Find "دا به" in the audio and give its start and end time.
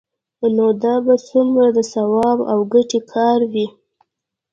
0.83-1.15